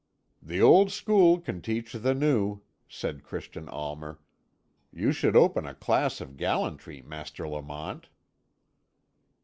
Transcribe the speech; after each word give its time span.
"The 0.41 0.59
old 0.59 0.91
school 0.91 1.39
can 1.39 1.61
teach 1.61 1.93
the 1.93 2.15
new," 2.15 2.63
said 2.89 3.23
Christian 3.23 3.69
Almer. 3.69 4.17
"You 4.91 5.11
should 5.11 5.35
open 5.35 5.67
a 5.67 5.75
class 5.75 6.19
of 6.19 6.37
gallantry, 6.37 7.03
Master 7.03 7.47
Lamont." 7.47 8.09